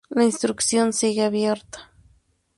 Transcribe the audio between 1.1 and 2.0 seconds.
abierta.